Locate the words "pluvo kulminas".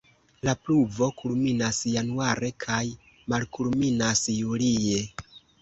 0.61-1.81